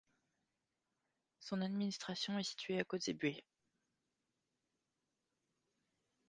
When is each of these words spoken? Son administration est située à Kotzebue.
Son 1.37 1.61
administration 1.61 2.39
est 2.39 2.43
située 2.43 2.79
à 2.79 2.83
Kotzebue. 2.83 3.43